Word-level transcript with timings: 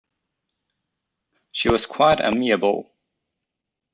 She 1.51 1.69
was 1.69 1.85
quite 1.85 2.21
amiable. 2.21 2.91